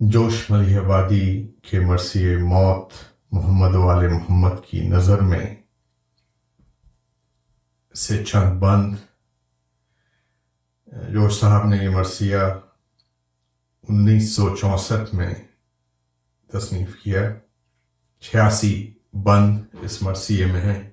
جوش 0.00 0.50
ملی 0.50 0.78
آبادی 0.78 1.46
کے 1.62 1.80
مرثی 1.80 2.36
موت 2.36 2.92
محمد 3.32 3.74
وال 3.74 4.08
محمد 4.08 4.64
کی 4.70 4.88
نظر 4.88 5.20
میں 5.20 5.56
سے 7.94 8.24
چند 8.24 8.58
بند۔ 8.60 8.96
جوش 11.12 11.40
صاحب 11.40 11.68
نے 11.68 11.76
یہ 11.76 11.88
مرثیہ 11.88 12.36
انیس 13.88 14.36
سو 14.36 14.56
چونسٹھ 14.56 15.14
میں 15.14 15.34
تصنیف 16.52 16.96
کیا۔ 16.96 17.22
چھیاسی 18.20 18.94
بند 19.12 19.58
اس 19.80 20.02
مرثیے 20.02 20.46
میں 20.46 20.60
ہیں، 20.60 20.90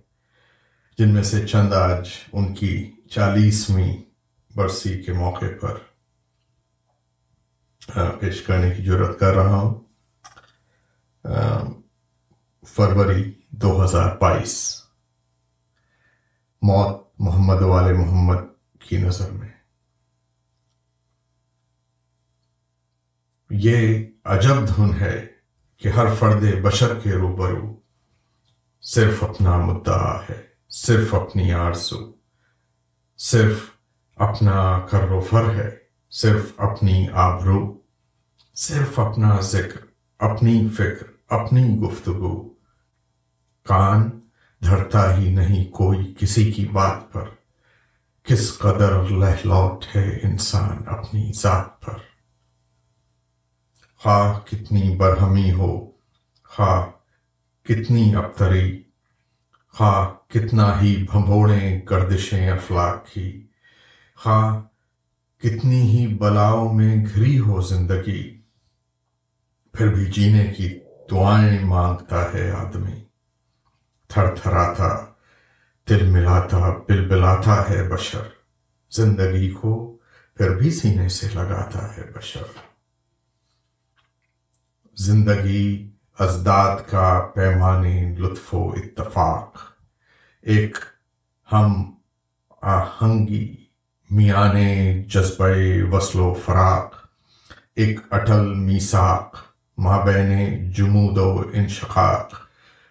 جن 0.97 1.13
میں 1.13 1.23
سے 1.23 1.47
چند 1.47 1.73
آج 1.73 2.09
ان 2.33 2.53
کی 2.53 2.91
چالیسویں 3.09 3.97
برسی 4.55 5.03
کے 5.03 5.13
موقع 5.13 5.51
پر 5.61 5.94
پیش 7.93 8.41
کرنے 8.41 8.71
کی 8.71 8.83
ضرورت 8.83 9.19
کر 9.19 9.33
رہا 9.33 9.55
ہوں۔ 9.55 9.85
فروری 12.67 13.33
دو 13.49 13.83
ہزار 13.83 14.17
بائیس۔ 14.17 14.83
موت 16.61 17.07
محمد 17.19 17.61
وال 17.61 17.93
محمد 17.93 18.37
کی 18.79 18.97
نظر 18.97 19.31
میں۔ 19.31 19.49
یہ 23.49 24.05
عجب 24.23 24.75
دھن 24.75 25.01
ہے 25.01 25.27
کہ 25.77 25.89
ہر 25.89 26.15
فرد 26.15 26.61
بشر 26.61 26.99
کے 26.99 27.11
روبرو 27.11 27.79
صرف 28.81 29.23
اپنا 29.23 29.57
مدعا 29.57 30.21
ہے، 30.21 30.47
صرف 30.69 31.13
اپنی 31.13 31.53
آرزو، 31.53 32.13
صرف 33.17 33.59
اپنا 34.15 34.79
کر 34.79 35.11
و 35.11 35.19
فر 35.19 35.55
ہے۔ 35.55 35.84
صرف 36.09 36.51
اپنی 36.57 37.07
آبرو، 37.13 37.77
صرف 38.55 38.99
اپنا 38.99 39.39
ذکر، 39.39 39.85
اپنی 40.19 40.69
فکر، 40.69 41.03
اپنی 41.29 41.79
گفتگو۔ 41.79 42.53
کان 43.63 44.09
دھرتا 44.63 45.17
ہی 45.17 45.33
نہیں 45.33 45.71
کوئی 45.71 46.13
کسی 46.19 46.51
کی 46.51 46.65
بات 46.65 47.13
پر۔ 47.13 47.29
کس 48.23 48.57
قدر 48.57 49.09
لہلوٹ 49.09 49.95
ہے 49.95 50.19
انسان 50.23 50.77
اپنی 50.87 51.31
ذات 51.35 51.81
پر۔ 51.81 51.97
خواہ 53.97 54.39
کتنی 54.39 54.95
برہمی 54.95 55.51
ہو، 55.51 55.91
خواہ 56.43 56.85
کتنی 57.65 58.15
ابتری، 58.15 58.83
خواہ 59.73 60.31
کتنا 60.31 60.81
ہی 60.81 61.05
بھمبوڑیں 61.11 61.81
گردشیں 61.89 62.49
افلاق 62.49 63.07
کی 63.13 63.47
خواہ 64.15 64.74
کتنی 65.45 65.81
ہی 65.81 66.13
بلاؤں 66.13 66.73
میں 66.73 67.05
گھری 67.05 67.39
ہو 67.39 67.61
زندگی، 67.61 68.41
پھر 69.73 69.93
بھی 69.93 70.05
جینے 70.05 70.47
کی 70.47 70.79
دعائیں 71.11 71.65
مانگتا 71.65 72.33
ہے 72.33 72.51
آدمی۔ 72.51 73.03
تھر 74.07 74.35
تھراتا، 74.35 75.05
دل 75.89 76.07
ملاتا، 76.07 76.69
بل 76.87 77.07
بلاتا 77.07 77.69
ہے 77.69 77.89
بشر۔ 77.89 78.21
زندگی 78.91 79.51
کو 79.51 79.97
پھر 80.35 80.55
بھی 80.55 80.71
سینے 80.71 81.09
سے 81.09 81.27
لگاتا 81.33 81.97
ہے 81.97 82.03
بشر۔ 82.15 82.43
زندگی 84.95 85.89
ازداد 86.19 86.77
کا 86.89 87.31
پیمانے 87.35 88.15
لطف 88.17 88.55
و 88.55 88.69
اتفاق۔ 88.71 89.57
ایک 90.41 90.77
ہم 91.51 91.95
آہنگی 92.61 93.64
میانے 94.09 95.03
جذبہ 95.07 95.47
وصل 95.91 96.19
و 96.19 96.33
فراق، 96.33 96.95
ایک 97.75 97.99
اٹل 98.11 98.53
میساک 98.53 99.37
مابین 99.77 100.71
جمود 100.71 101.17
و 101.17 101.43
انشقاق، 101.53 102.33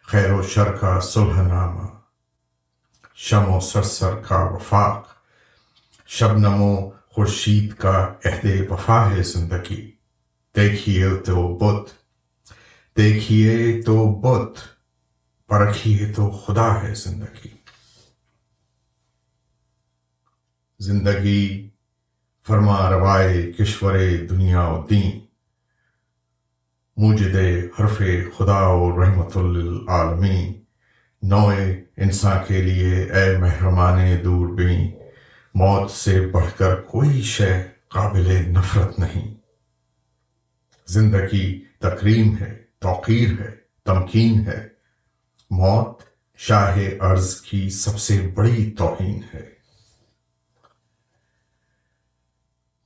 خیر 0.03 0.33
و 0.33 0.43
شر 0.43 0.73
کا 0.73 1.01
صلح 1.01 1.43
نامہ، 1.43 1.87
شم 3.15 3.49
و 3.49 3.61
سرسر 3.61 4.15
کا 4.29 4.39
وفاق 4.39 5.09
شبنم 6.07 6.63
و 6.63 6.91
خورشید 7.11 7.75
کا 7.75 8.15
عہد 8.25 8.47
وفا 8.71 9.11
ہے 9.11 9.23
زندگی۔ 9.23 9.91
دیکھیے 10.57 11.17
تو 11.17 11.57
بت، 11.57 11.91
دیکھیے 12.97 13.83
تو 13.83 14.15
بت، 14.15 14.59
پرکھیے 15.49 16.13
تو 16.13 16.31
خدا 16.31 16.83
ہے 16.83 16.95
زندگی۔ 16.95 17.54
زندگی 20.85 21.69
فرما 22.47 22.91
روائے 22.91 23.53
کشور 23.53 23.99
دنیا 24.31 24.63
و 24.69 24.87
دین۔ 24.91 25.21
موجد 26.97 27.37
حرف 27.81 28.03
خدا 28.39 28.67
و 28.67 29.03
رحمت 29.03 29.37
للعالمین۔ 29.37 30.53
نوئے 31.23 31.85
انسان 31.97 32.37
کے 32.49 32.63
لیے 32.63 33.03
اے 33.03 33.39
مہرمان 33.39 33.99
دور 34.25 34.47
بین 34.47 34.91
موت 35.55 35.91
سے 35.91 36.27
بڑھ 36.27 36.59
کر 36.59 36.75
کوئی 36.75 37.23
شے 37.23 37.63
قابل 37.89 38.45
نفرت 38.49 38.99
نہیں۔ 38.99 39.35
زندگی 40.87 41.65
تکریم 41.81 42.39
ہے، 42.39 42.59
توقیر 42.79 43.41
ہے، 43.41 43.51
تمکین 43.85 44.47
ہے۔ 44.47 44.69
موت 45.51 46.03
شاہ 46.37 46.79
ارض 47.01 47.41
کی 47.41 47.71
سب 47.71 47.99
سے 47.99 48.31
بڑی 48.35 48.71
توہین 48.79 49.21
ہے۔ 49.35 49.54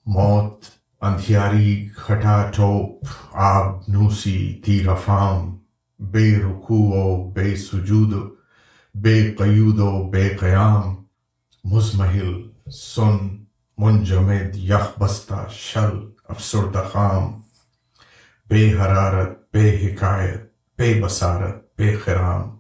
موت، 0.08 0.64
اندھیاری، 1.00 1.88
کھٹا 1.96 2.50
ٹوپ 2.56 3.04
آب 3.32 3.80
نوسی 3.88 4.60
تیر 4.64 4.88
افام، 4.88 5.58
بے 5.98 6.36
رکوع 6.36 6.94
و 6.94 7.30
بے 7.30 7.56
سجود، 7.56 8.14
بے 8.94 9.34
قیود 9.38 9.78
و 9.78 10.10
بے 10.10 10.28
قیام، 10.40 11.04
مزمحل، 11.64 12.50
سن، 12.70 13.16
منجمد، 13.78 14.56
یخ 14.56 14.98
بستہ 14.98 15.46
شل 15.50 16.10
افسرد 16.28 16.76
خام، 16.92 17.40
بے 18.48 18.72
حرارت، 18.72 19.38
بے 19.52 19.86
حکایت، 19.86 20.40
بے 20.78 21.00
بصارت، 21.04 21.56
بے 21.78 21.96
خرام۔ 21.96 22.58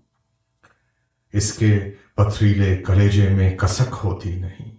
اس 1.32 1.52
کے 1.52 1.90
پتھریلے 2.14 2.76
کلیجے 2.76 3.28
میں 3.28 3.56
کسک 3.56 3.94
ہوتی 4.04 4.40
نہیں۔ 4.40 4.76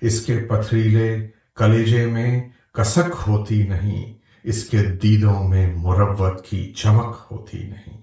اس 0.00 0.26
کے 0.26 0.38
پتھریلے 0.38 1.28
کلیجے 1.56 2.06
میں 2.06 2.48
کسک 2.72 3.14
ہوتی 3.26 3.66
نہیں، 3.66 4.14
اس 4.42 4.68
کے 4.68 4.82
دیدوں 4.82 5.48
میں 5.48 5.74
مروت 5.76 6.46
کی 6.46 6.72
چمک 6.72 7.16
ہوتی 7.30 7.62
نہیں۔ 7.62 8.00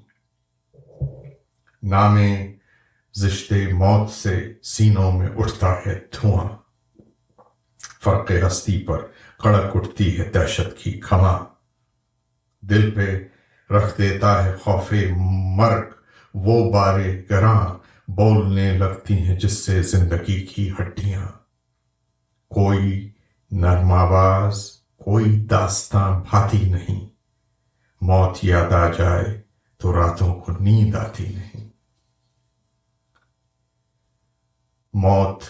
نام 1.84 2.18
زشت 3.14 3.54
موت 3.74 4.10
سے 4.10 4.54
سینوں 4.64 5.12
میں 5.12 5.30
اٹھتا 5.38 5.76
ہے 5.86 5.96
دھواں۔ 5.96 6.48
فرق 8.04 8.32
ہستی 8.48 8.80
پر 8.80 8.98
کڑک 9.44 9.76
اٹھتی 9.76 10.20
ہے 10.20 10.24
دہشت 10.24 10.78
کی 10.78 10.92
کھما 10.92 11.44
دل 12.62 12.92
پہ 12.92 13.28
رکھ 13.74 14.02
دیتا 14.02 14.46
ہے 14.46 14.56
خوف 14.56 14.94
مرگ۔ 15.58 15.90
وہ 16.34 16.74
بارے 16.74 17.24
گراں 17.30 17.78
بولنے 18.08 18.78
لگتی 18.78 19.14
ہیں 19.14 19.40
جس 19.40 19.66
سے 19.66 19.82
زندگی 19.82 20.46
کی 20.46 20.72
ہڈیاں۔ 20.72 21.26
کوئی 22.50 23.11
نرم 23.52 23.92
آواز 23.92 24.72
کوئی 24.98 25.46
داستان 25.46 26.22
بھاتی 26.22 26.70
نہیں۔ 26.70 27.10
موت 28.02 28.38
یاد 28.44 28.72
آ 28.72 28.90
جائے 28.90 29.42
تو 29.78 29.94
راتوں 29.94 30.36
کو 30.36 30.52
نیند 30.60 30.96
آتی 30.96 31.28
نہیں۔ 31.28 31.70
موت 34.94 35.44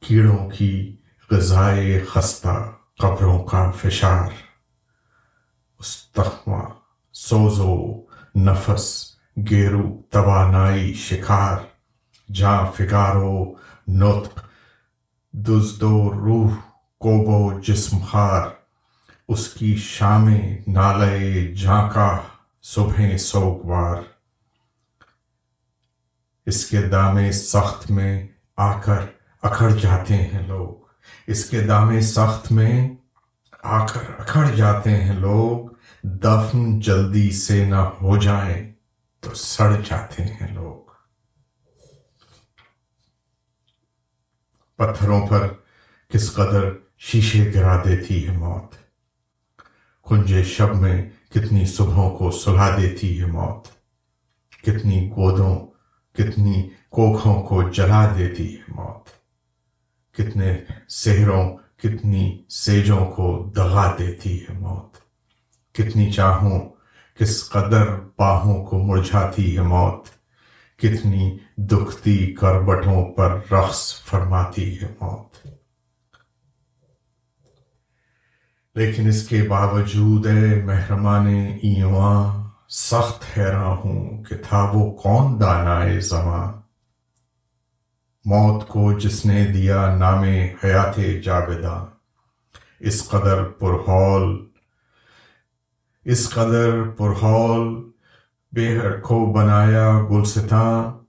کیڑوں 0.00 0.50
کی 0.50 0.96
غذائے 1.30 2.00
خستہ، 2.00 2.72
قبروں 2.98 3.44
کا 3.44 3.70
فشار۔ 3.70 4.30
اس 5.78 6.06
تخمہ 6.12 6.62
سوزو 7.12 8.02
نفس، 8.38 9.14
گیرو 9.50 10.02
توانائی 10.10 10.94
شکار۔ 10.94 11.58
جاں 12.32 12.72
فگارو، 12.76 13.54
نطق 13.88 14.45
دزد 15.38 15.82
و 15.82 16.10
روح 16.12 16.50
کوبو 16.98 17.60
جسم 17.60 17.98
خار، 17.98 18.48
اس 19.28 19.48
کی 19.48 19.76
شام 19.76 20.28
نالے 20.66 21.54
جھانکا 21.54 22.18
صبح 22.62 23.16
سوگوار 23.16 23.96
اس 26.46 26.66
کے 26.66 26.82
دام 26.82 27.30
سخت 27.32 27.90
میں 27.90 28.26
آ 28.56 28.80
کر 28.80 28.98
اکھڑ 29.42 29.70
جاتے 29.70 30.16
ہیں 30.16 30.46
لوگ۔ 30.46 30.84
اس 31.26 31.50
کے 31.50 31.60
دام 31.60 32.00
سخت 32.00 32.52
میں 32.52 32.88
آ 33.62 33.86
کر 33.86 34.20
اکھڑ 34.20 34.50
جاتے 34.50 34.90
ہیں 34.90 35.14
لوگ۔ 35.14 35.68
دفن 36.06 36.80
جلدی 36.80 37.30
سے 37.30 37.64
نہ 37.64 37.90
ہو 38.02 38.16
جائیں 38.16 38.72
تو 39.20 39.34
سڑ 39.34 39.76
جاتے 39.88 40.24
ہیں 40.24 40.52
لوگ۔ 40.52 40.85
پتھروں 44.76 45.26
پر 45.26 45.48
کس 46.08 46.34
قدر 46.34 46.70
شیشے 46.98 47.50
گرا 47.54 47.82
دیتی 47.84 48.28
ہے 48.28 48.36
موت۔ 48.36 48.74
کنج 50.04 50.42
شب 50.46 50.76
میں 50.76 51.10
کتنی 51.34 51.66
صبحوں 51.66 52.18
کو 52.18 52.30
سلا 52.30 52.76
دیتی 52.76 53.20
ہے 53.20 53.26
موت۔ 53.26 53.68
کتنی 54.62 55.10
گودوں، 55.10 55.66
کتنی 56.14 56.68
کوکھوں 56.90 57.42
کو 57.42 57.70
جلا 57.70 58.14
دیتی 58.18 58.56
ہے 58.56 58.62
موت۔ 58.68 59.08
کتنے 60.14 60.58
سہروں، 60.88 61.56
کتنی 61.76 62.42
سیجوں 62.48 63.06
کو 63.06 63.52
دغا 63.56 63.94
دیتی 63.98 64.42
ہے 64.42 64.58
موت۔ 64.58 64.96
کتنی 65.74 66.12
چاہوں، 66.12 66.68
کس 67.18 67.50
قدر 67.50 67.86
باہوں 68.18 68.66
کو 68.66 68.78
مرجھاتی 68.78 69.56
ہے 69.56 69.62
موت۔ 69.62 70.08
کتنی 70.78 71.38
دکھتی 71.56 72.34
کروٹوں 72.34 73.12
پر 73.12 73.40
رقص 73.52 74.04
فرماتی 74.04 74.82
ہے 74.82 74.86
موت۔ 75.00 75.46
لیکن 78.74 79.08
اس 79.08 79.28
کے 79.28 79.42
باوجود 79.42 80.26
اے 80.26 80.62
مہرمان 80.62 81.26
ایواں 81.62 82.48
سخت 82.68 83.38
حیراں 83.38 83.76
ہوں 83.76 84.24
کہ 84.24 84.36
تھا 84.36 84.70
وہ 84.74 84.92
کون 84.92 85.40
دانا 85.40 86.00
زماں۔ 86.00 86.52
موت 88.24 88.68
کو 88.68 88.98
جس 88.98 89.26
نے 89.26 89.46
دیا 89.46 89.96
نام 89.96 90.22
حیات 90.64 90.96
جاویداں 91.24 91.86
اس 92.80 93.08
قدر 93.08 93.44
پرہول 93.44 94.46
اس 96.04 96.30
قدر 96.30 96.82
پرہول 96.82 97.90
بےحر 98.52 99.00
کو 99.00 99.32
بنایا 99.32 100.00
گلستاں۔ 100.10 101.05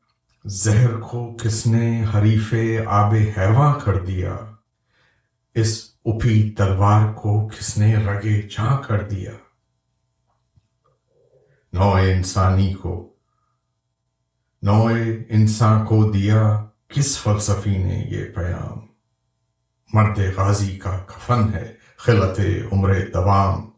زہر 0.50 1.00
کو 1.00 1.38
کس 1.44 1.68
نے 1.68 2.06
حریف 2.16 2.54
آب 2.86 3.14
حیواں 3.38 3.80
کر 3.80 4.06
دیا؟ 4.06 4.38
اس 5.54 5.92
اپی 6.06 6.52
تلوار 6.58 7.14
کو 7.14 7.48
کس 7.48 7.78
نے 7.78 7.96
رگے 7.96 8.42
جاں 8.42 8.82
کر 8.82 9.04
دیا؟ 9.04 9.32
نو 11.74 11.92
انسانی 11.92 12.74
کو 12.74 13.14
نو 14.62 14.90
انسان 15.30 15.86
کو 15.86 16.12
دیا 16.12 16.66
کس 16.88 17.20
فلسفی 17.20 17.78
نے 17.78 18.08
یہ 18.10 18.26
پیام 18.36 18.80
مرد 19.94 20.20
غازی 20.38 20.78
کا 20.78 20.98
کفن 20.98 21.54
ہے 21.54 21.74
خلط 21.98 22.40
عمر 22.72 22.94
دوام۔ 23.14 23.70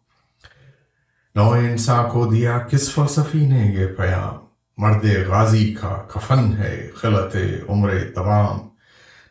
نو 1.36 1.51
انسان 1.51 2.10
کو 2.10 2.25
دیا 2.25 2.60
کس 2.60 2.94
فلسفی 2.94 3.48
نے 3.48 3.66
یہ 3.66 3.88
پیام 3.88 4.48
مرد 4.79 5.05
غازی 5.27 5.73
کا 5.73 6.07
کفن 6.13 6.57
ہے 6.57 6.89
خلط 6.95 7.35
عمر 7.69 7.91
دوام 8.15 8.59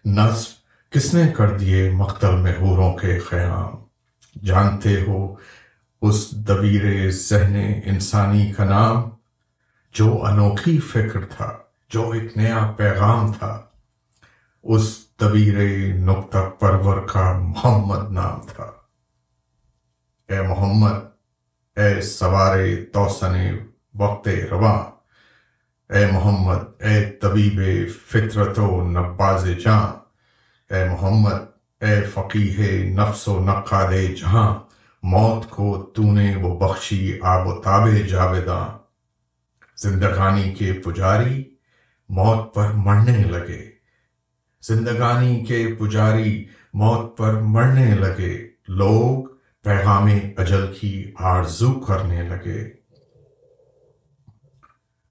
نصب 0.04 0.50
کس 0.92 1.14
نے 1.14 1.32
کر 1.32 1.58
دیے 1.58 1.90
مقتل 1.90 2.36
میں 2.36 2.52
حوروں 2.60 2.92
کے 2.92 3.18
قیام 3.18 3.74
جانتے 4.44 5.02
ہو 5.02 5.34
اس 6.02 6.30
دبیر 6.30 7.10
ذہن 7.10 7.80
انسانی 7.84 8.52
کا 8.52 8.64
نام؟ 8.64 9.10
جو 9.92 10.24
انوکھی 10.24 10.80
فکر 10.80 11.24
تھا، 11.24 11.56
جو 11.88 12.10
ایک 12.10 12.36
نیا 12.36 12.74
پیغام 12.76 13.32
تھا۔ 13.32 13.62
اس 14.62 14.98
طبیر 15.16 15.58
نقطہ 15.94 16.50
پرور 16.60 17.06
کا 17.06 17.38
محمد 17.38 18.12
نام 18.12 18.40
تھا۔ 18.40 18.70
اے 20.28 20.42
محمد، 20.42 20.98
اے 21.76 22.00
سوار 22.00 22.58
توسن 22.92 23.34
وقت 23.94 24.28
رواں 24.50 24.97
اے 25.88 26.06
محمد، 26.12 26.82
اے 26.82 27.05
طبیب 27.05 27.88
فطرت 28.06 28.58
و 28.58 28.88
نباز 28.88 29.49
جاں 29.64 29.93
اے 30.75 30.88
محمد، 30.88 31.40
اے 31.81 32.02
فقیح 32.14 32.90
نفس 32.94 33.29
و 33.29 33.44
نقاد 33.44 33.93
جہاں، 34.17 34.58
موت 35.02 35.50
کو 35.50 35.90
تو 35.94 36.02
نے 36.02 36.37
وہ 36.37 36.58
بخشی 36.58 37.19
آب 37.23 37.46
و 37.46 37.62
تاب 37.62 37.88
جاویداں۔ 38.08 38.79
زندگانی 39.76 40.55
کے 40.55 40.73
پجاری 40.73 41.44
موت 42.08 42.55
پر 42.55 42.69
مرنے 42.69 43.19
لگے۔ 43.19 43.70
زندگانی 44.62 45.44
کے 45.44 45.67
پجاری 45.79 46.44
موت 46.73 47.17
پر 47.17 47.32
مرنے 47.32 47.94
لگے۔ 47.94 48.49
لوگ 48.69 49.25
پیغام 49.64 50.08
اجل 50.37 50.75
کی 50.81 51.12
آرزو 51.19 51.81
کرنے 51.81 52.23
لگے۔ 52.23 52.77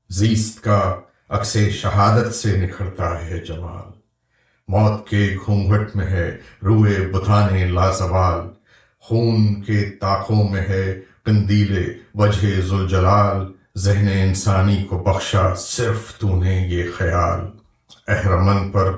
زیست 0.10 0.64
کا 0.64 0.96
عکس 1.30 1.58
شہادت 1.72 2.34
سے 2.34 2.58
نکھرتا 2.58 3.26
ہے 3.26 3.38
جمال۔ 3.38 3.92
موت 4.68 5.08
کے 5.08 5.38
گھونگھٹ 5.46 5.96
میں 5.96 6.08
ہے 6.08 6.38
روئے 6.64 7.08
بتانے 7.08 7.66
لازوال۔ 7.66 8.48
خون 9.00 9.62
کے 9.62 9.90
تاخوں 10.02 10.50
میں 10.50 10.62
ہے 10.62 11.02
قندیل 11.24 11.94
وجہ 12.16 12.62
زلجلال 12.62 13.52
ذہن 13.78 14.08
انسانی 14.08 14.84
کو 14.84 14.98
بخشا 14.98 15.56
صرف 15.56 16.16
تو 16.18 16.44
نے 16.44 16.68
یہ 16.70 16.84
خیال۔ 16.98 17.40
احرمن 18.08 18.72
پر 18.72 18.96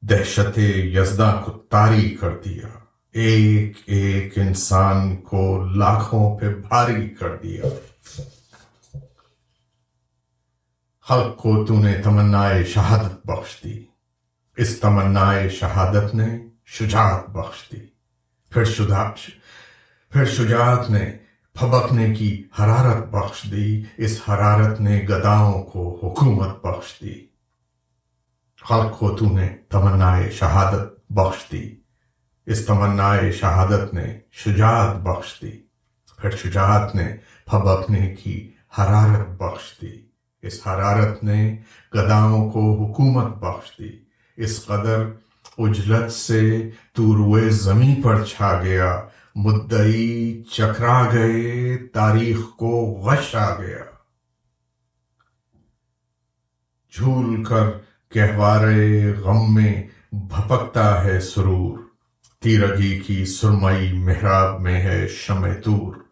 دہشت 0.00 0.58
یزداں 0.58 1.42
کو 1.42 1.52
تاری 1.52 2.16
کر 2.20 2.30
دیا۔ 2.44 2.66
ایک 3.12 3.72
ایک 3.86 4.38
انسان 4.38 5.16
کو 5.16 5.64
لاکھوں 5.74 6.38
پہ 6.38 6.48
بھاری 6.48 7.08
کر 7.08 7.36
دیا۔ 7.36 7.62
خلق 11.06 11.36
کو 11.36 11.64
تو 11.64 11.74
نے 11.74 11.92
تمنا 12.02 12.42
شہادت 12.64 13.26
بخش 13.26 13.62
دی 13.64 13.74
اس 14.56 14.78
تمنا 14.80 15.26
شہادت 15.48 16.14
نے 16.14 16.28
شجاعت 16.66 17.28
بخش 17.30 17.64
دی 17.72 17.80
پھر 18.52 18.64
پھر 20.12 20.24
شجاعت 20.24 20.90
نے 20.90 21.04
پھبکنے 21.56 22.14
کی 22.14 22.30
حرارت 22.58 23.04
بخش 23.10 23.42
دی 23.50 23.82
اس 23.96 24.20
حرارت 24.28 24.80
نے 24.80 24.98
گداؤں 25.08 25.62
کو 25.62 25.84
حکومت 26.02 26.64
بخش 26.64 26.94
دی 27.00 27.14
خلق 28.62 28.98
کو 28.98 29.16
تو 29.16 29.26
نے 29.26 29.48
تمنا 29.70 30.10
شہادت 30.30 30.88
بخش 31.10 31.44
دی 31.52 31.64
اس 32.46 32.66
تمنا 32.66 33.12
شہادت 33.32 33.94
نے 33.94 34.06
شجاعت 34.44 34.96
بخش 35.02 35.40
دی 35.42 35.52
پھر 36.18 36.36
شجاعت 36.36 36.94
نے 36.94 37.06
پھبکنے 37.46 38.14
کی 38.14 38.36
حرارت 38.78 39.28
بخش 39.38 39.72
دی 39.82 39.94
اس 40.46 40.66
حرارت 40.66 41.24
نے 41.24 41.56
گداؤں 41.94 42.50
کو 42.50 42.84
حکومت 42.84 43.36
بخش 43.36 43.78
دی۔ 43.78 43.90
اس 44.36 44.64
قدر 44.66 45.06
اجلت 45.58 46.12
سے 46.12 46.70
تو 46.92 47.16
روئے 47.16 47.50
زمیں 47.50 48.02
پر 48.02 48.24
چھا 48.24 48.60
گیا۔ 48.62 49.02
مدعی 49.34 50.42
چکرا 50.42 51.12
گئے، 51.12 51.76
تاریخ 51.76 52.56
کو 52.56 53.02
غش 53.06 53.34
آ 53.34 53.58
گیا۔ 53.58 53.84
جھول 56.92 57.44
کر 57.44 57.64
کہوارے 58.10 59.12
غم 59.12 59.54
میں 59.54 59.82
بھپکتا 60.12 61.04
ہے 61.04 61.20
سرور۔ 61.20 61.78
تیرگی 62.40 63.00
کی 63.00 63.24
سرمئی 63.24 63.92
محراب 63.92 64.60
میں 64.60 64.82
ہے 64.82 65.08
شم 65.08 65.46
تور۔ 65.64 66.03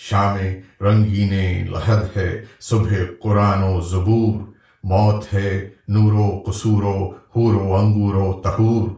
شام 0.00 0.36
رنگین 0.80 1.72
لہد 1.72 2.16
ہے، 2.16 2.44
صبح 2.60 2.92
قرآن 3.20 3.62
و 3.62 3.80
زبور، 3.80 4.40
موت 4.84 5.34
ہے 5.34 5.70
نور 5.88 6.12
و 6.12 6.42
قصور 6.46 6.82
و 6.82 7.08
حور 7.08 7.54
و 7.54 7.76
انگور 7.76 8.14
و 8.14 8.40
تہور 8.40 8.88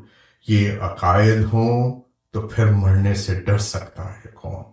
یہ 0.49 0.73
عقائد 0.81 1.45
ہوں 1.53 2.03
تو 2.31 2.49
پھر 2.49 2.67
مرنے 2.67 3.15
سے 3.15 3.41
ڈر 3.41 3.59
سکتا 3.59 4.13
ہے 4.13 4.29
کون؟ 4.35 4.65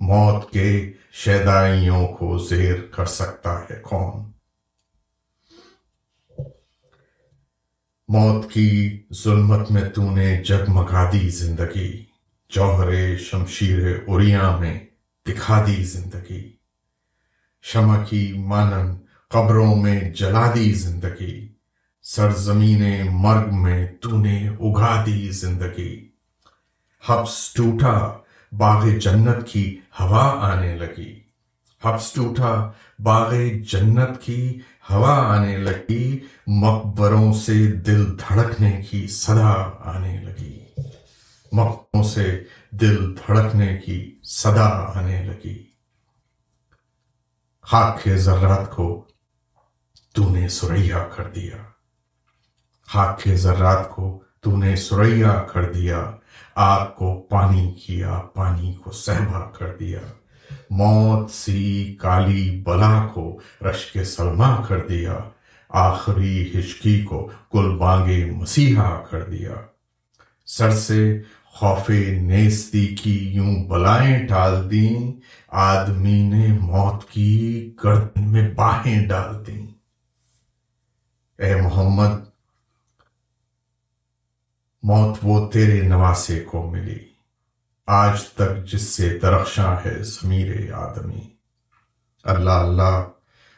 موت 0.00 0.50
کے 0.50 0.92
شیدائیوں 1.12 2.08
کو 2.08 2.38
زیر 2.38 2.76
کر 2.80 3.04
سکتا 3.04 3.60
ہے 3.60 3.74
کون؟ 3.82 4.30
موت 8.08 8.50
کی 8.50 9.02
ظلمت 9.14 9.70
میں 9.70 9.88
تو 9.90 10.10
نے 10.10 10.42
جگمگا 10.44 11.10
دی 11.12 11.28
زندگی۔ 11.28 12.04
جوہر 12.48 13.16
شمشیر 13.16 13.98
اریاں 14.06 14.58
میں 14.58 14.89
دکھا 15.30 15.64
دی 15.66 15.84
زندگی۔ 15.84 16.52
شمع 17.62 18.04
کی 18.04 18.32
مانن 18.36 18.96
قبروں 19.28 19.76
میں 19.76 20.00
جلا 20.00 20.52
دی 20.54 20.72
زندگی۔ 20.72 21.48
سرزمین 22.02 23.06
مرگ 23.10 23.54
میں 23.54 23.86
تو 24.00 24.18
نے 24.18 24.48
اگا 24.48 25.02
دی 25.06 25.30
زندگی۔ 25.30 26.08
حبس 27.08 27.52
ٹوٹا، 27.54 28.18
باغ 28.52 28.88
جنت 28.88 29.48
کی 29.48 29.76
ہوا 30.00 30.52
آنے 30.52 30.76
لگی۔ 30.76 31.20
حبس 31.84 32.12
ٹوٹا، 32.12 32.70
باغ 32.98 33.34
جنت 33.68 34.22
کی 34.22 34.58
ہوا 34.90 35.36
آنے 35.36 35.56
لگی۔ 35.56 36.18
مقبروں 36.46 37.32
سے 37.32 37.66
دل 37.66 38.18
دھڑکنے 38.18 38.80
کی 38.90 39.06
صدا 39.06 39.70
آنے 39.80 40.20
لگی۔ 40.22 40.58
مقبروں 41.52 42.02
سے 42.02 42.44
دل 42.70 43.16
دھڑکنے 43.16 43.76
کی 43.76 44.18
صدا 44.22 44.68
آنے 44.68 45.22
لگی۔ 45.22 45.64
خاک 47.62 48.02
کے 48.02 48.16
ذرات 48.16 48.70
کو 48.70 49.04
تو 50.14 50.30
نے 50.30 50.48
سریا 50.48 51.08
کر 51.16 51.30
دیا۔ 51.30 51.56
خاک 52.86 53.22
کے 53.22 53.36
ذرات 53.36 53.90
کو 53.90 54.22
تو 54.40 54.56
نے 54.56 54.76
سریا 54.76 55.44
کر 55.52 55.72
دیا۔ 55.72 56.10
آگ 56.54 56.86
کو 56.96 57.22
پانی 57.22 57.74
کیا، 57.74 58.20
پانی 58.34 58.74
کو 58.74 58.90
سہبا 58.90 59.50
کر 59.50 59.76
دیا۔ 59.76 60.00
موت 60.70 61.30
سی 61.30 61.96
کالی 62.00 62.62
بلا 62.64 63.06
کو 63.14 63.40
رش 63.60 63.92
کے 63.92 64.04
سلما 64.04 64.64
کر 64.68 64.86
دیا۔ 64.86 65.18
آخری 65.68 66.58
ہچکی 66.58 67.02
کو 67.02 67.30
گل 67.54 67.78
بانگے 67.78 68.24
مسیحا 68.24 69.02
کر 69.10 69.30
دیا۔ 69.30 69.52
سر 70.46 70.70
سے 70.70 71.22
خوف 71.52 71.90
نیستی 72.20 72.86
کی 72.86 73.28
یوں 73.28 73.64
بلائیں 73.64 74.26
ٹال 74.26 74.70
دیں۔ 74.70 75.20
آدمی 75.48 76.22
نے 76.22 76.46
موت 76.60 77.10
کی 77.10 77.74
گردن 77.84 78.28
میں 78.28 78.54
باہیں 78.54 79.06
ڈال 79.06 79.46
دیں۔ 79.46 79.66
اے 81.38 81.60
محمد، 81.60 82.20
موت 84.82 85.18
وہ 85.22 85.50
تیرے 85.50 85.88
نواسے 85.88 86.40
کو 86.40 86.70
ملی۔ 86.70 86.98
آج 87.86 88.28
تک 88.28 88.66
جس 88.72 88.82
سے 88.82 89.18
درخشاں 89.18 89.76
ہے 89.84 90.02
ضمیر 90.02 90.72
آدمی۔ 90.72 91.20
اللہ 92.24 92.50
اللہ، 92.50 93.08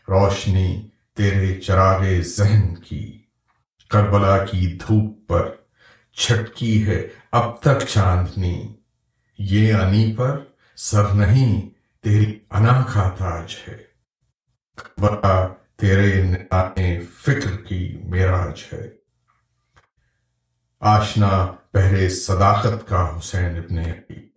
روشنی 0.08 0.88
تیرے 1.16 1.60
چراغ 1.60 2.02
ذہن 2.24 2.74
کی۔ 2.74 3.18
کربلا 3.88 4.44
کی 4.44 4.78
دھوپ 4.86 5.28
پر 5.28 5.61
چھٹکی 6.12 6.86
ہے، 6.86 7.08
اب 7.32 7.60
تک 7.60 7.86
چاندنی۔ 7.88 8.76
یہ 9.38 9.74
انی 9.74 10.14
پر 10.16 10.44
سر 10.76 11.04
نہیں، 11.04 11.70
تیری 12.02 12.38
انا 12.50 12.84
کا 12.94 13.10
تاج 13.18 13.54
ہے۔ 13.68 13.92
تیرے 15.76 16.22
نانے 16.22 17.00
فکر 17.00 17.56
کی 17.56 18.00
میراج 18.04 18.62
ہے۔ 18.72 18.90
آشنا 20.80 21.46
پہرے 21.70 22.08
صداقت 22.08 22.88
کا 22.88 23.18
حسین 23.18 23.56
ابن 23.56 23.78
علی۔ 23.78 24.31